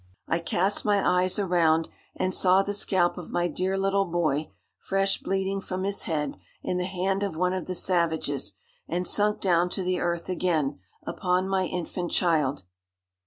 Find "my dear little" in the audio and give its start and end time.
3.29-4.05